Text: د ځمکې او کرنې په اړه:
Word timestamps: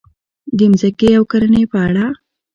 د 0.57 0.59
ځمکې 0.81 1.09
او 1.17 1.23
کرنې 1.31 1.63
په 1.71 1.77
اړه: 1.87 2.05